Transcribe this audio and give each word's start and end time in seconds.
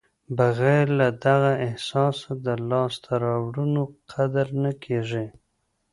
بغیر 0.37 0.85
له 0.99 1.07
دغه 1.25 1.51
احساسه 1.67 2.31
د 2.45 2.47
لاسته 2.69 3.11
راوړنو 3.25 3.83
قدر 4.11 4.47
نه 4.63 4.71
کېږي. 4.83 5.25